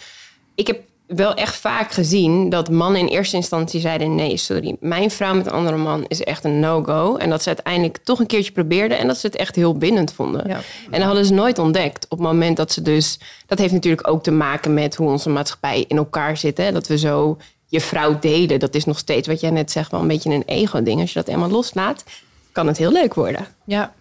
[0.55, 2.49] ik heb wel echt vaak gezien...
[2.49, 4.14] dat mannen in eerste instantie zeiden...
[4.14, 7.17] nee, sorry, mijn vrouw met een andere man is echt een no-go.
[7.17, 8.99] En dat ze uiteindelijk toch een keertje probeerden...
[8.99, 10.49] en dat ze het echt heel bindend vonden.
[10.49, 10.61] Ja.
[10.90, 12.05] En dat hadden ze nooit ontdekt.
[12.05, 13.19] Op het moment dat ze dus...
[13.47, 16.57] Dat heeft natuurlijk ook te maken met hoe onze maatschappij in elkaar zit.
[16.57, 16.73] Hè?
[16.73, 18.59] Dat we zo je vrouw delen.
[18.59, 21.01] Dat is nog steeds wat jij net zegt, wel een beetje een ego-ding.
[21.01, 22.05] Als je dat eenmaal loslaat,
[22.53, 23.47] kan het heel leuk worden.
[23.64, 23.95] Ja.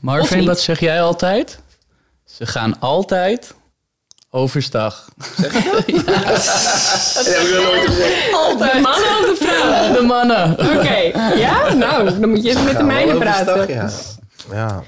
[0.00, 1.60] Marvin, wat zeg jij altijd?
[2.24, 3.54] Ze gaan altijd
[4.34, 5.04] overstag.
[8.58, 9.92] De mannen of de vrouwen?
[9.92, 10.52] De mannen.
[10.52, 10.96] Oké,
[11.36, 11.74] ja?
[11.74, 13.74] Nou, dan moet je even met de overstag, praten.
[13.74, 13.90] Ja.
[14.50, 14.82] ja.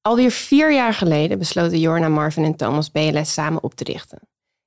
[0.00, 4.18] Alweer vier jaar geleden besloten Jorna, Marvin en Thomas BLS samen op te richten.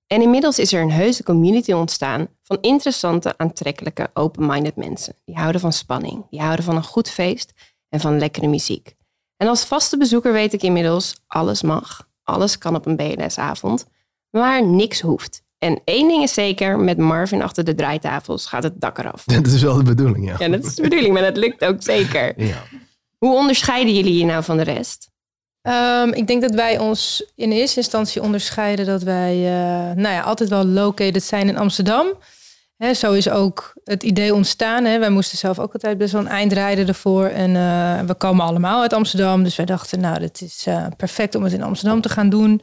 [0.08, 5.16] En inmiddels is er een heuse community ontstaan van interessante, aantrekkelijke, open-minded mensen.
[5.26, 7.54] Die houden van spanning, die houden van een goed feest
[7.90, 8.96] en van lekkere muziek.
[9.38, 13.86] En als vaste bezoeker weet ik inmiddels, alles mag, alles kan op een BLS-avond,
[14.30, 15.42] maar niks hoeft.
[15.58, 19.24] En één ding is zeker, met Marvin achter de draaitafels gaat het dak eraf.
[19.42, 20.36] Dat is wel de bedoeling, ja.
[20.38, 22.34] Ja, dat is de bedoeling, maar dat lukt ook zeker.
[22.44, 22.64] Ja.
[23.18, 25.10] Hoe onderscheiden jullie je nou van de rest?
[25.62, 30.22] Ehm, ik denk dat wij ons in eerste instantie onderscheiden dat wij eh, nou ja,
[30.22, 32.08] altijd wel located zijn in Amsterdam.
[32.78, 34.84] Zo is ook het idee ontstaan.
[34.86, 35.00] Hè.
[35.00, 37.26] Wij moesten zelf ook altijd best wel een eind rijden ervoor.
[37.26, 39.44] En eh, we komen allemaal uit Amsterdam.
[39.44, 42.62] Dus wij dachten, nou, dit is eh, perfect om het in Amsterdam te gaan doen.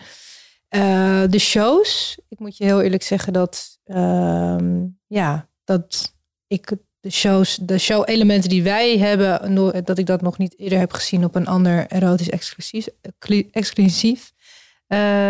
[0.69, 6.15] Eh, de shows, ik moet je heel eerlijk zeggen dat, ehm, ja, dat
[6.47, 10.93] ik de shows, de show-elementen die wij hebben, dat ik dat nog niet eerder heb
[10.93, 14.33] gezien op een ander erotisch exclusief, exclu- exclusief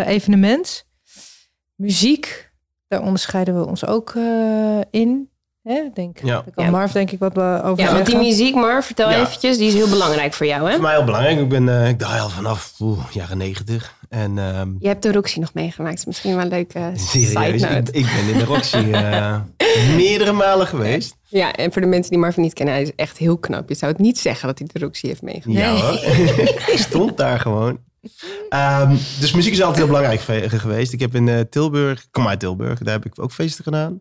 [0.07, 0.87] evenement.
[1.75, 2.53] Muziek,
[2.88, 5.29] daar onderscheiden we ons ook eh, in.
[5.62, 5.81] Hè?
[5.94, 6.33] Denk, Ja.
[6.35, 6.70] Daar kan Ja.
[6.70, 9.20] Marv denk ik wat be- over Ja, want die muziek, Mar, vertel Ja.
[9.20, 10.73] eventjes, die is heel belangrijk voor jou, hè?
[10.73, 11.38] Voor mij heel belangrijk.
[11.40, 13.94] Ik, ben, eh, ik draai al vanaf oeh, jaren negentig.
[14.09, 15.99] En ehm, Je hebt de Roxy nog meegemaakt.
[15.99, 17.92] Is misschien wel een leuke side serieus, ik, note.
[17.92, 19.37] ik ben in de Roxy eh,
[19.97, 21.16] meerdere malen geweest.
[21.23, 23.68] Ja, en voor de mensen die Marvin niet kennen, hij is echt heel knap.
[23.68, 25.61] Je zou het niet zeggen dat hij de Roxy heeft meegemaakt.
[25.61, 25.94] Ja hoor.
[26.75, 27.79] ik stond daar gewoon.
[28.49, 30.93] Ehm, dus muziek is altijd heel belangrijk geweest.
[30.93, 34.01] Ik heb in eh, Tilburg, ik kom uit Tilburg, daar heb ik ook feesten gedaan.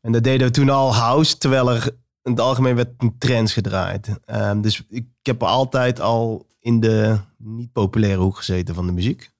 [0.00, 1.90] En dat deden we toen al house, terwijl er
[2.22, 4.08] in het algemeen werd een trends gedraaid.
[4.24, 9.30] Ehm, dus ik heb altijd al in de niet populaire hoek gezeten van de muziek.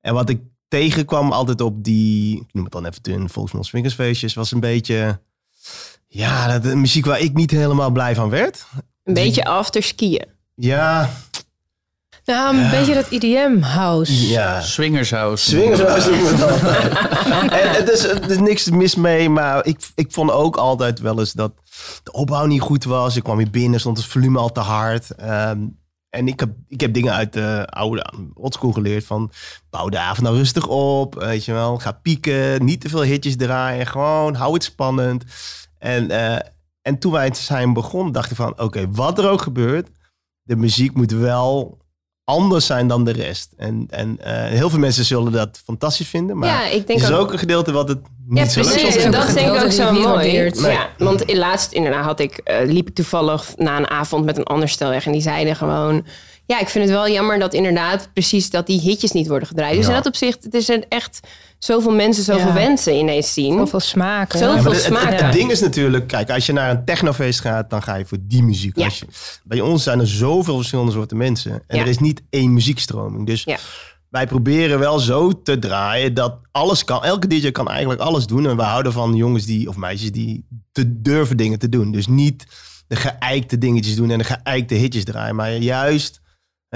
[0.00, 4.34] En wat ik tegenkwam altijd op die, ik noem het dan even in Volksmond Swingersfeestjes,
[4.34, 5.20] was een beetje,
[6.06, 8.66] ja, dat, de muziek waar ik niet helemaal blij van werd.
[9.04, 10.26] Een beetje after skiën.
[10.54, 11.10] Ja,
[12.26, 14.28] Nou, een beetje dat EDM house.
[14.28, 14.60] ja.
[14.60, 15.44] Swingershouse.
[15.44, 16.92] Swingers was noemen we het altijd.
[17.62, 21.18] en het is, er is niks mis mee, maar ik, ik vond ook altijd wel
[21.18, 21.52] eens dat
[22.02, 23.16] de opbouw niet goed was.
[23.16, 25.10] Ik kwam hier binnen, stond het volume al te hard.
[25.10, 25.58] Ehm,
[26.10, 29.30] en ik heb, ik heb dingen uit de oude oldschool geleerd van
[29.70, 31.78] bouw de avond nou rustig op, weet je wel.
[31.78, 35.24] Ga pieken, niet te veel hitjes draaien, gewoon hou het spannend.
[35.78, 36.48] En, eh,
[36.82, 39.88] en toen wij het zijn begonnen, dacht ik van oké, wat er ook gebeurt,
[40.42, 41.78] de muziek moet wel
[42.26, 43.52] anders zijn dan de rest.
[43.56, 47.10] En, en eh, heel veel mensen zullen dat fantastisch vinden, maar ja, ik denk is
[47.10, 47.20] ook...
[47.20, 48.94] ook een gedeelte wat het niet Ja, zo leuk precies.
[48.94, 50.32] zal En dat denk ik ook zo mooi.
[50.32, 50.72] Nee.
[50.72, 54.38] Ja, want in laatst inderdaad had ik, eh, liep ik toevallig na een avond met
[54.38, 55.06] een ander stel weg.
[55.06, 56.06] En die zeiden gewoon...
[56.46, 59.74] Ja, ik vind het wel jammer dat inderdaad precies dat die hitjes niet worden gedraaid.
[59.76, 59.90] Dus Ja.
[59.90, 61.20] in dat opzicht, het is een echt
[61.58, 62.52] zoveel mensen, zoveel Ja.
[62.52, 63.58] wensen ineens zien.
[63.58, 64.38] Zoveel smaken.
[64.38, 67.82] Zoveel Ja, veel het, ding is natuurlijk, kijk, als je naar een technofeest gaat, dan
[67.82, 68.76] ga je voor die muziek.
[68.76, 68.84] Ja.
[68.84, 69.06] Als je,
[69.44, 71.52] bij ons zijn er zoveel verschillende soorten mensen.
[71.66, 71.82] En Ja.
[71.82, 73.26] er is niet één muziekstroming.
[73.26, 73.56] Dus Ja.
[74.10, 77.04] wij proberen wel zo te draaien dat alles kan.
[77.04, 78.46] Elke DJ kan eigenlijk alles doen.
[78.46, 81.92] En we houden van jongens die, of meisjes die te durven dingen te doen.
[81.92, 82.46] Dus niet
[82.88, 85.34] de geëikte dingetjes doen en de geëikte hitjes draaien.
[85.34, 86.20] Maar juist,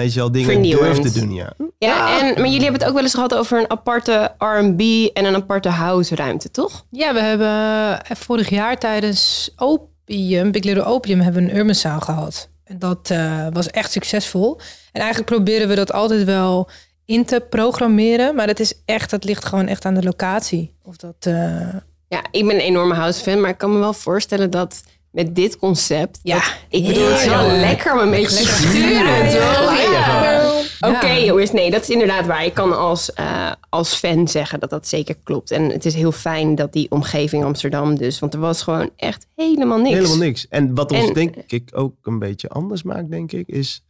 [0.00, 1.52] weet je wel, dingen durven te doen, ja.
[1.78, 4.80] Ja, en, maar jullie hebben het ook wel eens gehad over een aparte R&B
[5.12, 6.84] en een aparte house ruimte, toch?
[6.90, 12.48] Ja, we hebben vorig jaar tijdens Opium, Big Little Opium, hebben we een urban gehad.
[12.64, 14.60] En dat eh, was echt succesvol.
[14.92, 16.68] En eigenlijk proberen we dat altijd wel
[17.04, 18.34] in te programmeren.
[18.34, 20.74] Maar dat is echt, dat ligt gewoon echt aan de locatie.
[20.82, 21.74] Of dat, eh,
[22.08, 25.34] Ja, ik ben een enorme house fan, maar ik kan me wel voorstellen dat met
[25.34, 26.20] dit concept...
[26.22, 26.34] Ja.
[26.34, 29.90] dat- ik bedoel, het is wel lekker om een beetje te Lekker sturen, toch?
[29.92, 30.48] Ja.
[30.80, 31.18] Oké Ja.
[31.24, 32.44] jongens, nee, dat is inderdaad waar.
[32.44, 35.50] Ik kan als, eh, als fan zeggen dat dat zeker klopt.
[35.50, 38.18] En het is heel fijn dat die omgeving Amsterdam dus...
[38.18, 39.94] Want er was gewoon echt helemaal niks.
[39.94, 40.48] Helemaal niks.
[40.48, 43.82] En wat ons En- denk ik ook een beetje anders maakt, denk ik, is...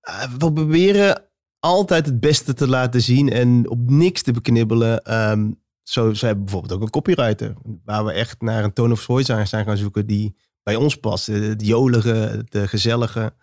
[0.00, 1.22] eh, we proberen
[1.60, 5.02] altijd het beste te laten zien en op niks te beknibbelen.
[5.04, 5.50] Ehm,
[5.88, 7.54] zo, ze hebben bijvoorbeeld ook een copywriter.
[7.84, 10.96] Waar we echt naar een tone of voice aan zijn gaan zoeken die bij ons
[10.96, 11.26] past.
[11.26, 13.34] Het jolige, het gezellige.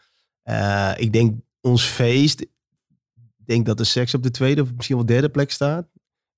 [0.44, 4.96] Eh, ik denk ons feest, ik denk dat de seks op de tweede of misschien
[4.96, 5.86] wel derde plek staat.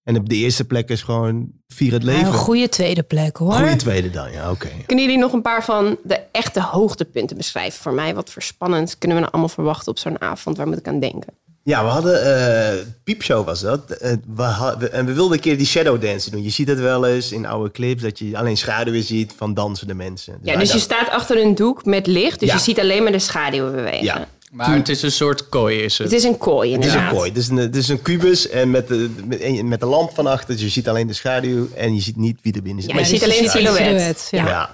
[0.04, 2.26] En op de eerste plek is gewoon vier het Ja, leven.
[2.28, 3.52] een goede tweede plek hoor.
[3.54, 4.70] Goeie tweede dan, ja, oké.
[4.86, 8.16] Kunnen jullie nog een paar van de echte hoogtepunten beschrijven voor mij?
[8.16, 10.58] Wat voor spannend kunnen we nou allemaal verwachten op zo'n avond?
[10.58, 11.34] Waar moet ik aan denken?
[11.66, 13.92] Ja, we hadden eh piepshow was dat.
[13.92, 16.44] Eh, we en we wilden een keer die shadow dance doen.
[16.44, 19.94] Je ziet het wel eens in oude clips dat je alleen schaduwen ziet van dansende
[19.94, 20.38] mensen.
[20.42, 22.40] Ja, dus je staat achter een doek met licht.
[22.40, 22.56] Dus Ja.
[22.56, 24.04] je ziet alleen maar de schaduwen bewegen.
[24.04, 26.08] Ja, Maar het is een soort kooi is het.
[26.12, 27.30] Het is een kooi het is een kooi.
[27.30, 30.28] Het is een, het is een kubus en met de, met, met de lamp van
[30.28, 30.54] achter.
[30.54, 32.92] Dus je ziet alleen de schaduw en je ziet niet wie er binnen zit.
[32.92, 34.28] Ja, Maar je ziet ziet alleen de silhouet.
[34.32, 34.46] Ja.
[34.48, 34.74] Ja.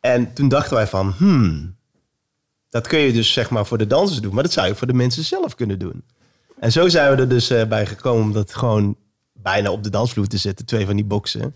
[0.00, 1.74] En toen dachten wij van, hmm,
[2.70, 4.86] dat kun je dus zeg maar voor de dansers doen, maar dat zou je voor
[4.86, 6.02] de mensen zelf kunnen doen.
[6.58, 8.96] En zo zijn we er dus eh, bij gekomen om dat gewoon
[9.32, 11.54] bijna op de dansvloer te zetten, twee van die boxen.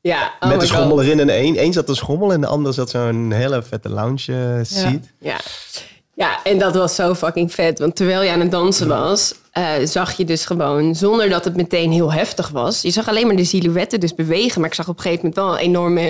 [0.00, 1.06] Ja, oh met een schommel God.
[1.06, 4.32] erin en één, één zat een schommel en de andere zat zo'n hele vette lounge
[4.32, 5.00] eh, seat.
[5.18, 5.40] Ja.
[6.14, 7.78] ja, en dat was zo fucking vet.
[7.78, 11.56] Want terwijl je aan het dansen was, eh, zag je dus gewoon, zonder dat het
[11.56, 12.82] meteen heel heftig was.
[12.82, 14.60] Je zag alleen maar de silhouetten dus bewegen.
[14.60, 16.00] Maar ik zag op een gegeven moment wel een enorme,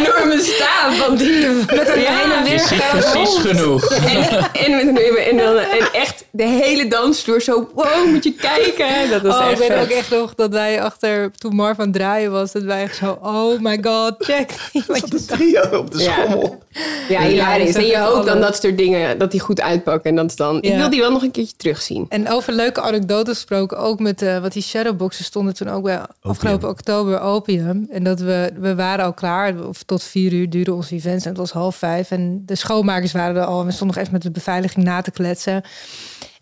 [0.00, 3.84] enorme staaf van die met een heen en Je weer ziet gaan precies genoeg.
[3.90, 5.93] En, en, met een, en, dan, en
[6.24, 9.10] echt de hele dansvloer zo, wow, moet je kijken.
[9.10, 9.82] Dat was Oh, ik echt weet vet.
[9.82, 12.96] ook echt nog dat wij achter, toen Marv aan het draaien was, dat wij echt
[12.96, 14.50] zo, oh my god, check.
[14.86, 16.62] Wat je De trio op de schommel.
[17.08, 17.72] Ja, hilarisch.
[17.72, 20.10] Ja, En je dat hoopt dan dat soort dingen, dat die goed uitpakken.
[20.10, 22.06] En dat is dan, ik wil die wel nog een keertje terugzien.
[22.08, 26.00] En over leuke anekdotes gesproken, ook met eh, wat die shadowboxen stonden toen ook bij
[26.22, 27.86] afgelopen oktober opium.
[27.90, 31.30] En dat we, we waren al klaar, of tot vier uur duurden onze events en
[31.30, 32.10] het was half vijf.
[32.10, 35.00] En de schoonmakers waren er al en we stonden nog even met de beveiliging na
[35.00, 35.62] te kletsen.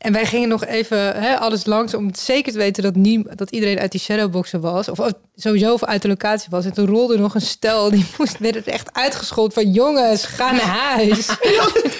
[0.03, 3.51] En wij gingen nog even hè, alles langs om zeker te weten dat, niem, dat
[3.51, 4.88] iedereen uit die shadowboxen was.
[4.88, 6.65] Of, of sowieso uit de locatie was.
[6.65, 10.53] En toen rolde nog een stel, die moest, werd het echt uitgescholden van jongens, ga
[10.53, 11.27] naar huis.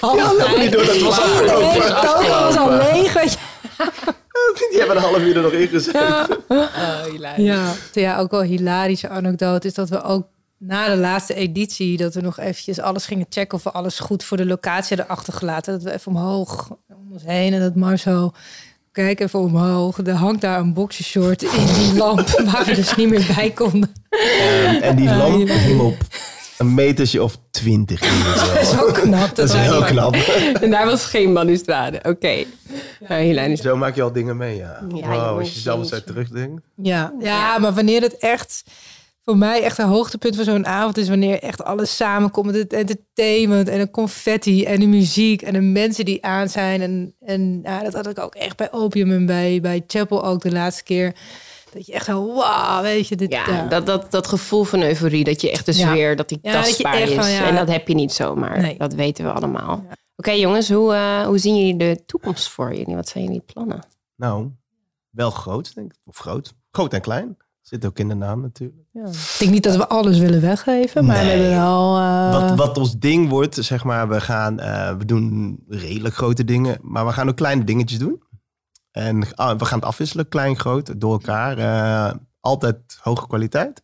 [0.01, 1.83] Ja, dat niet door, dat was Nee, afgelopen.
[1.83, 3.13] het toon was al leeg.
[4.71, 5.93] Die hebben een half uur er nog in gezet.
[7.37, 7.75] Ja.
[7.93, 10.27] ja, ook wel hilarische anekdote is dat we ook
[10.59, 11.97] na de laatste editie...
[11.97, 15.17] dat we nog eventjes alles gingen checken of we alles goed voor de locatie hadden
[15.17, 15.73] achtergelaten.
[15.73, 18.33] Dat we even omhoog om ons heen en dat Marzo...
[18.93, 19.99] Kijk even omhoog.
[19.99, 23.93] Er hangt daar een boxershort in die lamp waar we dus niet meer bij konden.
[24.41, 25.97] En, en die lamp hing op
[26.59, 28.01] een metertje of twintig.
[28.55, 29.37] Dat is ook knap.
[29.37, 30.15] Dat is heel knap.
[30.61, 32.01] En daar was geen balustrade.
[32.03, 32.45] Oké.
[33.09, 33.61] Ja, hilarisch.
[33.61, 34.81] Zo maak je al dingen mee, ja.
[34.95, 35.95] Ja, wow, als je zelf eens jeetje.
[35.95, 36.63] uit terugdenkt.
[36.77, 38.65] Ja, ja, maar wanneer het echt
[39.25, 42.73] voor mij echt een hoogtepunt van zo'n avond is wanneer echt alles samenkomt met het
[42.73, 47.61] entertainment en de confetti en de muziek en de mensen die aan zijn en en
[47.63, 50.83] ja, dat had ik ook echt bij Opium en bij bij Chapel ook de laatste
[50.83, 51.15] keer
[51.73, 55.25] dat je echt zo wauw, weet je dit Ja, Dat, dat, dat gevoel van euforie,
[55.25, 55.91] dat je echt de Ja.
[55.91, 57.17] sfeer, dat die Ja, dat je tastbaar echt is.
[57.17, 57.47] van, ja.
[57.49, 58.61] En dat heb je niet zomaar.
[58.61, 58.77] Nee.
[58.79, 59.85] Dat weten we allemaal.
[60.17, 62.95] Oké jongens, hoe, eh, hoe zien jullie de toekomst voor jullie?
[62.95, 63.87] Wat zijn jullie plannen?
[64.17, 64.49] Nou,
[65.11, 65.99] wel groot, denk ik.
[66.05, 66.53] Of groot.
[66.71, 67.37] Groot en klein.
[67.63, 68.81] Zit ook in de naam natuurlijk.
[68.93, 72.79] Ik denk niet dat we alles willen weggeven, maar we hebben wel eh, Wat, wat
[72.79, 77.13] ons ding wordt, zeg maar, we gaan, eh, we doen redelijk grote dingen, maar we
[77.13, 78.23] gaan ook kleine dingetjes doen.
[78.91, 81.59] En ah, we gaan het afwisselen, klein, groot, door elkaar.
[81.59, 83.83] Eh, altijd hoge kwaliteit.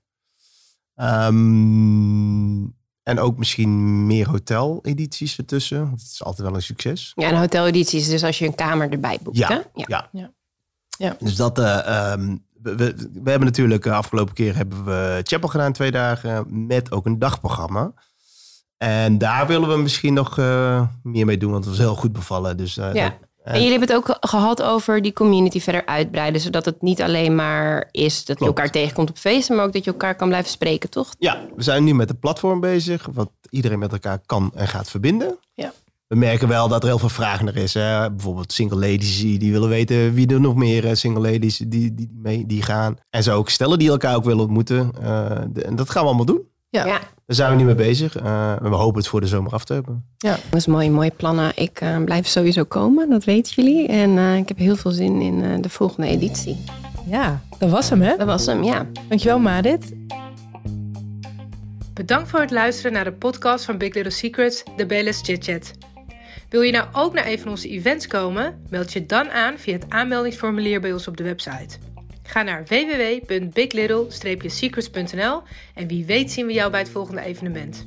[0.94, 2.62] Ehm,
[3.02, 5.78] en ook misschien meer hotel-edities ertussen.
[5.78, 7.12] want Het is altijd wel een succes.
[7.14, 9.60] Ja, een hoteleditie is dus als je een kamer erbij boekt, Ja, hè?
[9.74, 10.08] ja.
[10.12, 10.32] Ja.
[10.98, 11.16] Ja.
[11.18, 15.48] Dus dat, eh, ehm, we, we, we hebben natuurlijk de afgelopen keer hebben we Chapel
[15.48, 17.92] gedaan twee dagen met ook een dagprogramma.
[18.76, 22.12] En daar willen we misschien nog eh, meer mee doen, want het was heel goed
[22.12, 22.56] bevallen.
[22.56, 23.08] Dus, eh, Ja.
[23.08, 26.40] dat- En jullie hebben het ook gehad over die community verder uitbreiden.
[26.40, 29.84] Zodat het niet alleen maar is dat je elkaar tegenkomt op feesten, maar ook dat
[29.84, 31.08] je elkaar kan blijven spreken, toch?
[31.18, 34.90] ja, we zijn nu met een platform bezig, wat iedereen met elkaar kan en gaat
[34.90, 35.38] verbinden.
[36.08, 36.14] Ja.
[36.16, 37.74] We merken wel dat er heel veel vraag naar is.
[37.74, 38.10] Hè?
[38.10, 42.10] Bijvoorbeeld single ladies die willen weten wie er nog meer eh, single ladies die, die,
[42.22, 42.96] mee, die gaan.
[43.10, 44.90] En zo ook stellen die elkaar ook willen ontmoeten.
[45.02, 46.40] Eh, de- en dat gaan we allemaal doen.
[46.70, 46.86] Ja.
[46.86, 46.98] ja.
[47.26, 48.16] Daar zijn we nu mee bezig.
[48.16, 50.04] Eh, en we hopen het voor de zomer af te hebben.
[50.18, 51.52] Dat is mooi, mooie plannen.
[51.54, 53.86] Ik eh, blijf sowieso komen, dat weten jullie.
[53.88, 56.64] En eh, ik heb heel veel zin in eh, de volgende editie.
[57.06, 58.16] ja, dat was hem hè.
[58.16, 58.86] Dat was hem, ja.
[59.08, 59.92] Dankjewel, Marit.
[61.94, 65.72] Bedankt voor het luisteren naar de podcast van Big Little Secrets, de BLS Chit Chat.
[66.48, 68.64] Wil je nou ook naar een van onze events komen?
[68.70, 71.78] Meld je dan aan via het aanmeldingsformulier bij ons op de website.
[72.22, 75.42] Ga naar www.biglittle-secrets.nl
[75.74, 77.86] en wie weet zien we jou bij het volgende evenement.